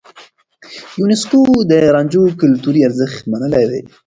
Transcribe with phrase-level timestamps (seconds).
[0.99, 1.39] يونيسکو
[1.69, 3.81] د رانجو کلتوري ارزښت منلی دی.